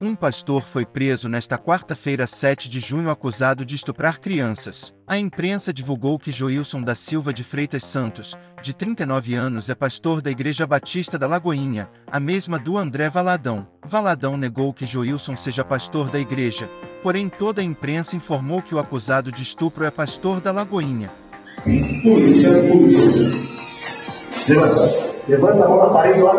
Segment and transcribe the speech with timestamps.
[0.00, 4.94] Um pastor foi preso nesta quarta-feira, 7 de junho, acusado de estuprar crianças.
[5.04, 10.22] A imprensa divulgou que Joilson da Silva de Freitas Santos, de 39 anos, é pastor
[10.22, 13.66] da Igreja Batista da Lagoinha, a mesma do André Valadão.
[13.84, 16.70] Valadão negou que Joilson seja pastor da igreja,
[17.02, 21.10] porém toda a imprensa informou que o acusado de estupro é pastor da Lagoinha.
[22.04, 23.04] Polícia, polícia.
[24.46, 25.08] Levanta.
[25.26, 26.34] Levanta a mão na parede lá.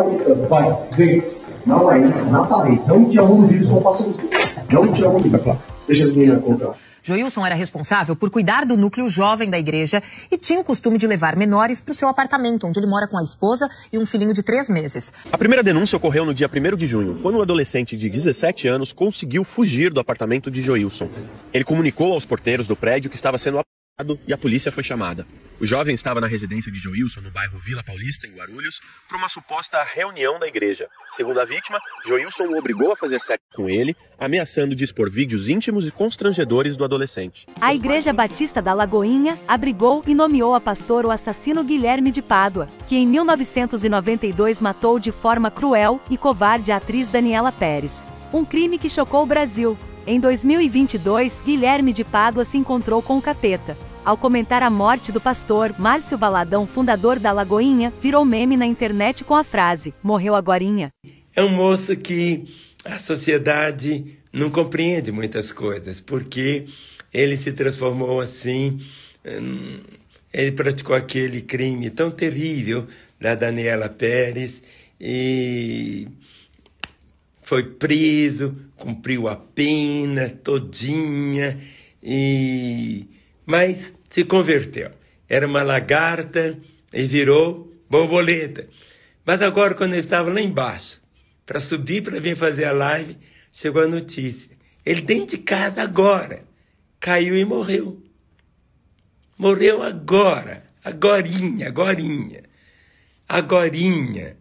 [0.47, 1.38] Vai, vem.
[1.65, 2.81] Não aí, na parede.
[2.87, 4.29] Não te amo no vídeo, só passa você.
[4.71, 5.59] Não te amo no vídeo.
[5.87, 6.75] Deixa as meninas contar.
[7.01, 11.07] Joilson era responsável por cuidar do núcleo jovem da igreja e tinha o costume de
[11.07, 14.33] levar menores para o seu apartamento, onde ele mora com a esposa e um filhinho
[14.33, 15.11] de três meses.
[15.31, 18.91] A primeira denúncia ocorreu no dia 1 de junho, quando um adolescente de 17 anos
[18.91, 21.09] conseguiu fugir do apartamento de Joilson.
[21.53, 23.59] Ele comunicou aos porteiros do prédio que estava sendo
[24.27, 25.25] e a polícia foi chamada.
[25.59, 29.27] O jovem estava na residência de Joilson, no bairro Vila Paulista, em Guarulhos, para uma
[29.27, 30.87] suposta reunião da igreja.
[31.11, 35.49] Segundo a vítima, Joilson o obrigou a fazer sexo com ele, ameaçando de expor vídeos
[35.49, 37.45] íntimos e constrangedores do adolescente.
[37.59, 42.69] A Igreja Batista da Lagoinha abrigou e nomeou a pastor o assassino Guilherme de Pádua,
[42.87, 48.05] que em 1992 matou de forma cruel e covarde a atriz Daniela Pérez.
[48.31, 49.77] Um crime que chocou o Brasil.
[50.07, 55.21] Em 2022, Guilherme de Pádua se encontrou com o capeta ao comentar a morte do
[55.21, 60.89] pastor, Márcio Valadão, fundador da Lagoinha, virou meme na internet com a frase: morreu agorinha.
[61.35, 62.45] É um moço que
[62.83, 66.65] a sociedade não compreende muitas coisas, porque
[67.13, 68.79] ele se transformou assim,
[69.23, 69.79] hum,
[70.33, 72.87] ele praticou aquele crime tão terrível
[73.21, 74.63] da Daniela Pérez
[74.99, 76.07] e
[77.43, 81.61] foi preso, cumpriu a pena todinha
[82.01, 83.05] e
[83.49, 84.91] mas se converteu.
[85.27, 86.57] Era uma lagarta
[86.93, 88.67] e virou borboleta.
[89.25, 91.01] Mas agora, quando eu estava lá embaixo,
[91.45, 93.17] para subir para vir fazer a live,
[93.51, 94.57] chegou a notícia.
[94.85, 96.43] Ele dentro de casa agora.
[96.99, 98.01] Caiu e morreu.
[99.37, 100.63] Morreu agora.
[100.83, 102.43] Agorinha, agorinha.
[103.27, 104.38] Agorinha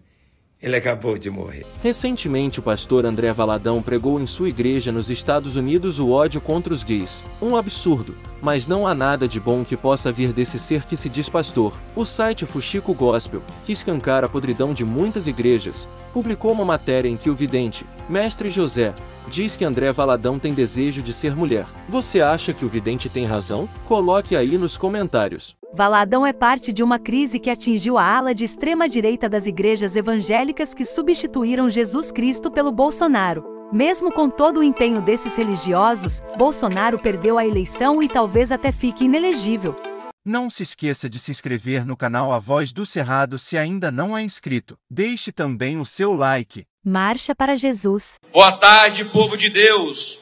[0.61, 1.65] ele acabou de morrer.
[1.83, 6.75] Recentemente, o pastor André Valadão pregou em sua igreja nos Estados Unidos o ódio contra
[6.75, 7.23] os gays.
[7.41, 11.09] Um absurdo, mas não há nada de bom que possa vir desse ser que se
[11.09, 11.79] diz pastor.
[11.95, 17.17] O site Fuxico Gospel, que escancara a podridão de muitas igrejas, publicou uma matéria em
[17.17, 18.93] que o vidente, Mestre José,
[19.29, 21.65] diz que André Valadão tem desejo de ser mulher.
[21.89, 23.69] Você acha que o vidente tem razão?
[23.87, 25.55] Coloque aí nos comentários.
[25.73, 30.75] Valadão é parte de uma crise que atingiu a ala de extrema-direita das igrejas evangélicas
[30.75, 33.45] que substituíram Jesus Cristo pelo Bolsonaro.
[33.73, 39.05] Mesmo com todo o empenho desses religiosos, Bolsonaro perdeu a eleição e talvez até fique
[39.05, 39.77] inelegível.
[40.25, 44.17] Não se esqueça de se inscrever no canal A Voz do Cerrado se ainda não
[44.17, 44.79] é inscrito.
[44.91, 46.67] Deixe também o seu like.
[46.85, 48.19] Marcha para Jesus.
[48.33, 50.21] Boa tarde, povo de Deus.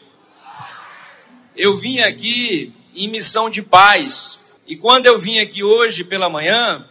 [1.56, 6.86] Eu vim aqui em missão de paz e quando eu vim aqui hoje pela manhã,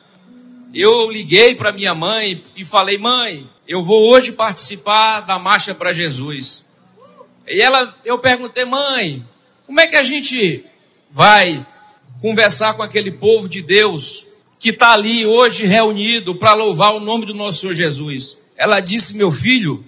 [0.74, 5.94] eu liguei para minha mãe e falei: "Mãe, eu vou hoje participar da marcha para
[5.94, 6.66] Jesus".
[7.48, 9.26] E ela, eu perguntei: "Mãe,
[9.66, 10.66] como é que a gente
[11.12, 11.66] vai
[12.26, 14.26] conversar com aquele povo de Deus
[14.58, 19.16] que está ali hoje reunido para louvar o nome do nosso Senhor Jesus?" Ela disse:
[19.16, 19.86] "Meu filho,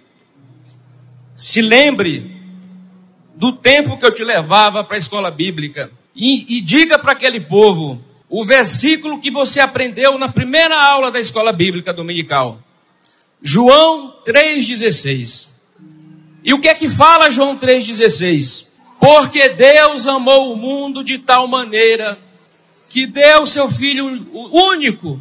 [1.33, 2.31] se lembre
[3.35, 7.39] do tempo que eu te levava para a escola bíblica e, e diga para aquele
[7.39, 12.59] povo o versículo que você aprendeu na primeira aula da escola bíblica dominical.
[13.41, 15.47] João 3,16.
[16.43, 18.67] E o que é que fala João 3,16?
[18.99, 22.26] Porque Deus amou o mundo de tal maneira
[22.89, 24.05] que deu seu Filho
[24.51, 25.19] único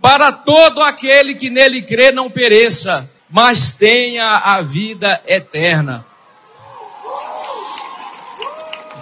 [0.00, 6.06] para todo aquele que nele crê não pereça, mas tenha a vida eterna.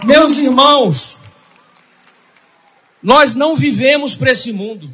[0.05, 1.21] Meus irmãos,
[3.03, 4.91] nós não vivemos para esse mundo,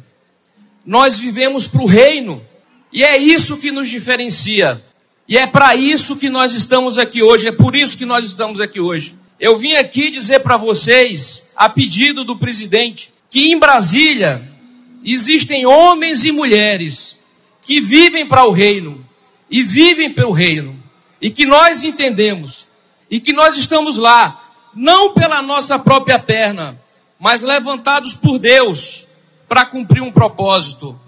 [0.85, 2.45] nós vivemos para o reino,
[2.91, 4.83] e é isso que nos diferencia,
[5.27, 8.59] e é para isso que nós estamos aqui hoje, é por isso que nós estamos
[8.59, 9.15] aqui hoje.
[9.39, 14.51] Eu vim aqui dizer para vocês, a pedido do presidente, que em Brasília
[15.03, 17.19] existem homens e mulheres
[17.61, 19.03] que vivem para o reino
[19.49, 20.81] e vivem pelo reino,
[21.21, 22.67] e que nós entendemos,
[23.09, 26.81] e que nós estamos lá, não pela nossa própria perna,
[27.19, 29.05] mas levantados por Deus
[29.47, 30.99] para cumprir um propósito.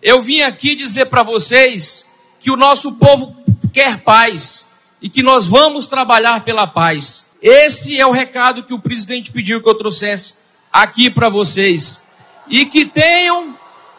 [0.00, 2.06] Eu vim aqui dizer para vocês
[2.38, 3.36] que o nosso povo
[3.72, 4.68] quer paz
[5.02, 7.26] e que nós vamos trabalhar pela paz.
[7.42, 10.34] Esse é o recado que o presidente pediu que eu trouxesse
[10.70, 12.02] aqui para vocês.
[12.48, 13.56] E que tenham,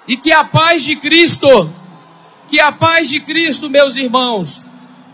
[0.07, 1.73] e que a paz de Cristo,
[2.47, 4.63] que a paz de Cristo, meus irmãos,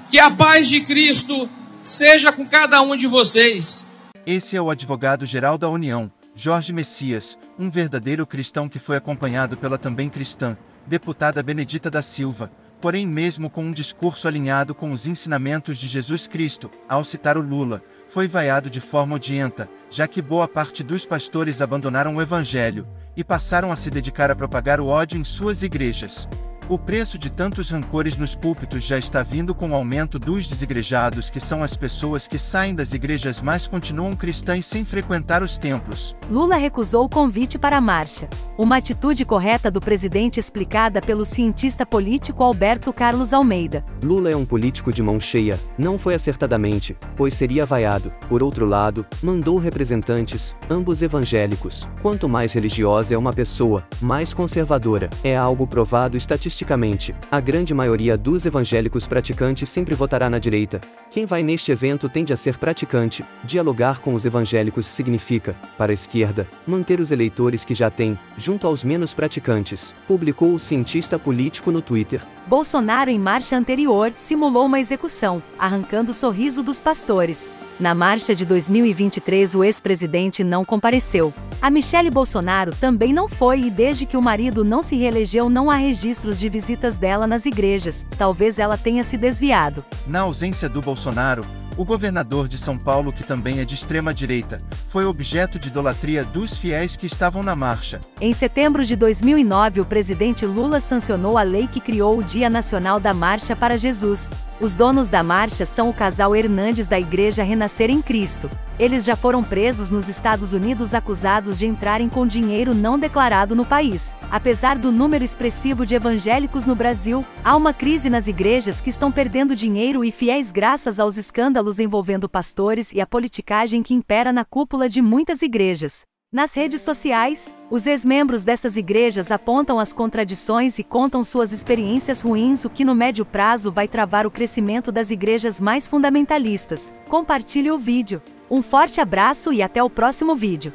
[0.10, 1.50] que a paz de Cristo
[1.82, 3.88] seja com cada um de vocês.
[4.26, 9.78] Esse é o advogado-geral da União, Jorge Messias, um verdadeiro cristão que foi acompanhado pela
[9.78, 12.52] também cristã, deputada Benedita da Silva,
[12.82, 17.42] porém mesmo com um discurso alinhado com os ensinamentos de Jesus Cristo, ao citar o
[17.42, 17.82] Lula,
[18.18, 23.24] foi vaiado de forma odienta, já que boa parte dos pastores abandonaram o evangelho e
[23.24, 26.28] passaram a se dedicar a propagar o ódio em suas igrejas.
[26.70, 31.30] O preço de tantos rancores nos púlpitos já está vindo com o aumento dos desigrejados,
[31.30, 36.14] que são as pessoas que saem das igrejas mas continuam cristãs sem frequentar os templos.
[36.30, 38.28] Lula recusou o convite para a marcha.
[38.58, 43.86] Uma atitude correta do presidente explicada pelo cientista político Alberto Carlos Almeida.
[44.04, 48.12] Lula é um político de mão cheia, não foi acertadamente, pois seria vaiado.
[48.28, 51.88] Por outro lado, mandou representantes, ambos evangélicos.
[52.02, 55.10] Quanto mais religiosa é uma pessoa, mais conservadora.
[55.24, 60.82] É algo provado estatisticamente Estatisticamente, a grande maioria dos evangélicos praticantes sempre votará na direita.
[61.12, 63.24] Quem vai neste evento tende a ser praticante.
[63.44, 68.66] Dialogar com os evangélicos significa, para a esquerda, manter os eleitores que já tem, junto
[68.66, 72.22] aos menos praticantes, publicou o cientista político no Twitter.
[72.48, 77.52] Bolsonaro, em marcha anterior, simulou uma execução, arrancando o sorriso dos pastores.
[77.80, 81.32] Na marcha de 2023, o ex-presidente não compareceu.
[81.60, 85.72] A Michele Bolsonaro também não foi e desde que o marido não se reelegeu não
[85.72, 88.06] há registros de visitas dela nas igrejas.
[88.16, 89.84] Talvez ela tenha se desviado.
[90.06, 91.44] Na ausência do Bolsonaro,
[91.76, 94.58] o governador de São Paulo, que também é de extrema direita,
[94.90, 98.00] foi objeto de idolatria dos fiéis que estavam na marcha.
[98.22, 103.00] Em setembro de 2009, o presidente Lula sancionou a lei que criou o Dia Nacional
[103.00, 104.30] da Marcha para Jesus.
[104.60, 108.50] Os donos da marcha são o casal Hernandes da Igreja Renascer em Cristo.
[108.80, 113.64] Eles já foram presos nos Estados Unidos acusados de entrarem com dinheiro não declarado no
[113.64, 114.16] país.
[114.32, 119.12] Apesar do número expressivo de evangélicos no Brasil, há uma crise nas igrejas que estão
[119.12, 124.44] perdendo dinheiro e fiéis graças aos escândalos envolvendo pastores e a politicagem que impera na
[124.44, 126.02] cúpula de muitas igrejas.
[126.30, 132.66] Nas redes sociais, os ex-membros dessas igrejas apontam as contradições e contam suas experiências ruins,
[132.66, 136.94] o que no médio prazo vai travar o crescimento das igrejas mais fundamentalistas.
[137.08, 138.22] Compartilhe o vídeo.
[138.52, 140.74] Um forte abraço e até o próximo vídeo.